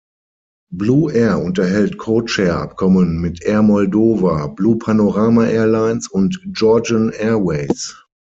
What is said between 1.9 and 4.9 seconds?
Codeshare-Abkommen mit Air Moldova, Blue